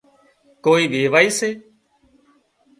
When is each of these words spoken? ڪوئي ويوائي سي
ڪوئي 0.63 0.83
ويوائي 0.91 1.29
سي 1.37 1.49